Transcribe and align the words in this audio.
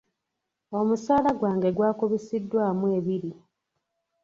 Omusaala 0.79 1.29
gwange 1.39 1.69
gukubisiddwamu 1.77 2.85
ebiri. 2.97 3.31